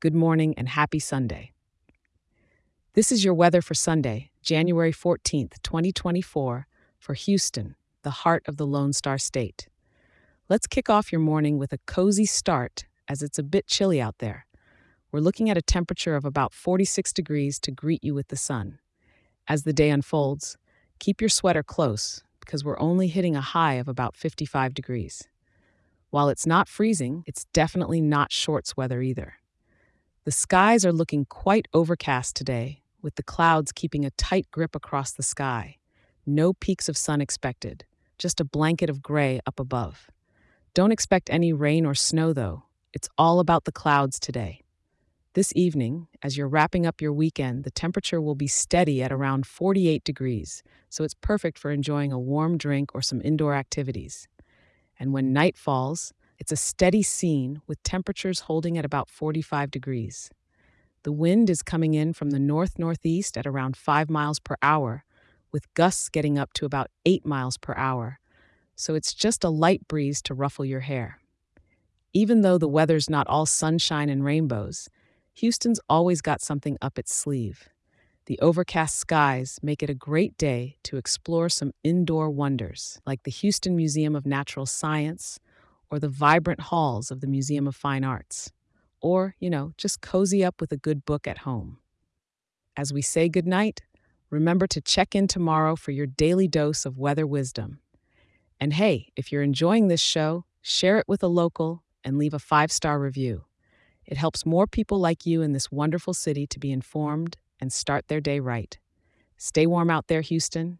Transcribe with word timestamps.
good 0.00 0.14
morning, 0.14 0.54
and 0.58 0.68
happy 0.68 0.98
Sunday. 0.98 1.52
This 2.92 3.10
is 3.10 3.24
your 3.24 3.32
weather 3.32 3.62
for 3.62 3.72
Sunday, 3.72 4.30
January 4.42 4.92
14th, 4.92 5.54
2024, 5.62 6.66
for 6.98 7.14
Houston, 7.14 7.76
the 8.02 8.10
heart 8.10 8.42
of 8.46 8.58
the 8.58 8.66
Lone 8.66 8.92
Star 8.92 9.16
State. 9.16 9.68
Let's 10.50 10.66
kick 10.66 10.90
off 10.90 11.10
your 11.10 11.20
morning 11.22 11.56
with 11.56 11.72
a 11.72 11.78
cozy 11.86 12.26
start 12.26 12.84
as 13.08 13.22
it's 13.22 13.38
a 13.38 13.42
bit 13.42 13.66
chilly 13.66 13.98
out 13.98 14.18
there. 14.18 14.46
We're 15.12 15.20
looking 15.20 15.48
at 15.48 15.56
a 15.56 15.62
temperature 15.62 16.14
of 16.14 16.26
about 16.26 16.52
46 16.52 17.14
degrees 17.14 17.58
to 17.60 17.70
greet 17.70 18.04
you 18.04 18.12
with 18.12 18.28
the 18.28 18.36
sun. 18.36 18.78
As 19.48 19.62
the 19.62 19.72
day 19.72 19.88
unfolds, 19.88 20.58
keep 20.98 21.22
your 21.22 21.30
sweater 21.30 21.62
close 21.62 22.22
because 22.40 22.62
we're 22.64 22.78
only 22.78 23.08
hitting 23.08 23.34
a 23.34 23.40
high 23.40 23.74
of 23.74 23.88
about 23.88 24.14
55 24.14 24.74
degrees. 24.74 25.26
While 26.10 26.28
it's 26.28 26.46
not 26.46 26.68
freezing, 26.68 27.24
it's 27.26 27.46
definitely 27.54 28.02
not 28.02 28.30
shorts 28.30 28.76
weather 28.76 29.00
either. 29.00 29.36
The 30.26 30.32
skies 30.32 30.84
are 30.84 30.92
looking 30.92 31.24
quite 31.24 31.68
overcast 31.72 32.34
today, 32.34 32.82
with 33.00 33.14
the 33.14 33.22
clouds 33.22 33.70
keeping 33.70 34.04
a 34.04 34.10
tight 34.10 34.50
grip 34.50 34.74
across 34.74 35.12
the 35.12 35.22
sky. 35.22 35.76
No 36.26 36.52
peeks 36.52 36.88
of 36.88 36.96
sun 36.96 37.20
expected, 37.20 37.84
just 38.18 38.40
a 38.40 38.44
blanket 38.44 38.90
of 38.90 39.02
gray 39.02 39.38
up 39.46 39.60
above. 39.60 40.10
Don't 40.74 40.90
expect 40.90 41.30
any 41.30 41.52
rain 41.52 41.86
or 41.86 41.94
snow, 41.94 42.32
though. 42.32 42.64
It's 42.92 43.08
all 43.16 43.38
about 43.38 43.66
the 43.66 43.70
clouds 43.70 44.18
today. 44.18 44.62
This 45.34 45.52
evening, 45.54 46.08
as 46.24 46.36
you're 46.36 46.48
wrapping 46.48 46.86
up 46.86 47.00
your 47.00 47.12
weekend, 47.12 47.62
the 47.62 47.70
temperature 47.70 48.20
will 48.20 48.34
be 48.34 48.48
steady 48.48 49.04
at 49.04 49.12
around 49.12 49.46
48 49.46 50.02
degrees, 50.02 50.64
so 50.88 51.04
it's 51.04 51.14
perfect 51.14 51.56
for 51.56 51.70
enjoying 51.70 52.10
a 52.10 52.18
warm 52.18 52.58
drink 52.58 52.96
or 52.96 53.00
some 53.00 53.22
indoor 53.22 53.54
activities. 53.54 54.26
And 54.98 55.12
when 55.12 55.32
night 55.32 55.56
falls, 55.56 56.12
it's 56.46 56.52
a 56.52 56.64
steady 56.64 57.02
scene 57.02 57.60
with 57.66 57.82
temperatures 57.82 58.38
holding 58.46 58.78
at 58.78 58.84
about 58.84 59.10
45 59.10 59.68
degrees. 59.68 60.30
The 61.02 61.10
wind 61.10 61.50
is 61.50 61.60
coming 61.60 61.94
in 61.94 62.12
from 62.12 62.30
the 62.30 62.38
north 62.38 62.78
northeast 62.78 63.36
at 63.36 63.48
around 63.48 63.76
5 63.76 64.08
miles 64.08 64.38
per 64.38 64.54
hour, 64.62 65.04
with 65.50 65.74
gusts 65.74 66.08
getting 66.08 66.38
up 66.38 66.52
to 66.52 66.64
about 66.64 66.88
8 67.04 67.26
miles 67.26 67.58
per 67.58 67.74
hour, 67.74 68.20
so 68.76 68.94
it's 68.94 69.12
just 69.12 69.42
a 69.42 69.48
light 69.48 69.88
breeze 69.88 70.22
to 70.22 70.34
ruffle 70.34 70.64
your 70.64 70.82
hair. 70.82 71.18
Even 72.12 72.42
though 72.42 72.58
the 72.58 72.68
weather's 72.68 73.10
not 73.10 73.26
all 73.26 73.44
sunshine 73.44 74.08
and 74.08 74.24
rainbows, 74.24 74.88
Houston's 75.34 75.80
always 75.88 76.20
got 76.20 76.40
something 76.40 76.78
up 76.80 76.96
its 76.96 77.12
sleeve. 77.12 77.68
The 78.26 78.38
overcast 78.38 78.96
skies 78.96 79.58
make 79.64 79.82
it 79.82 79.90
a 79.90 79.94
great 79.94 80.38
day 80.38 80.76
to 80.84 80.96
explore 80.96 81.48
some 81.48 81.72
indoor 81.82 82.30
wonders, 82.30 83.00
like 83.04 83.24
the 83.24 83.32
Houston 83.32 83.74
Museum 83.74 84.14
of 84.14 84.26
Natural 84.26 84.64
Science 84.64 85.40
or 85.90 85.98
the 85.98 86.08
vibrant 86.08 86.60
halls 86.60 87.10
of 87.10 87.20
the 87.20 87.26
Museum 87.26 87.66
of 87.66 87.76
Fine 87.76 88.04
Arts. 88.04 88.52
Or, 89.00 89.34
you 89.38 89.50
know, 89.50 89.72
just 89.76 90.00
cozy 90.00 90.44
up 90.44 90.60
with 90.60 90.72
a 90.72 90.76
good 90.76 91.04
book 91.04 91.26
at 91.26 91.38
home. 91.38 91.78
As 92.76 92.92
we 92.92 93.02
say 93.02 93.28
goodnight, 93.28 93.82
remember 94.30 94.66
to 94.66 94.80
check 94.80 95.14
in 95.14 95.28
tomorrow 95.28 95.76
for 95.76 95.92
your 95.92 96.06
daily 96.06 96.48
dose 96.48 96.84
of 96.84 96.98
weather 96.98 97.26
wisdom. 97.26 97.80
And 98.58 98.72
hey, 98.72 99.12
if 99.16 99.30
you're 99.30 99.42
enjoying 99.42 99.88
this 99.88 100.00
show, 100.00 100.44
share 100.62 100.98
it 100.98 101.06
with 101.06 101.22
a 101.22 101.28
local 101.28 101.82
and 102.02 102.18
leave 102.18 102.34
a 102.34 102.38
five 102.38 102.72
star 102.72 102.98
review. 102.98 103.44
It 104.04 104.16
helps 104.16 104.46
more 104.46 104.66
people 104.66 104.98
like 104.98 105.26
you 105.26 105.42
in 105.42 105.52
this 105.52 105.70
wonderful 105.70 106.14
city 106.14 106.46
to 106.46 106.58
be 106.58 106.72
informed 106.72 107.36
and 107.60 107.72
start 107.72 108.08
their 108.08 108.20
day 108.20 108.40
right. 108.40 108.78
Stay 109.36 109.66
warm 109.66 109.90
out 109.90 110.06
there, 110.06 110.22
Houston, 110.22 110.78